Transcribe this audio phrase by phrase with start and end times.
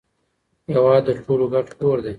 [0.71, 2.09] هیواد د ټولو ګډ کور دی.